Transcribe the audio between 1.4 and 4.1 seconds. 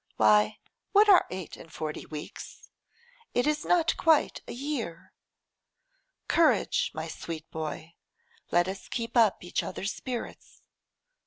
and forty weeks? It is not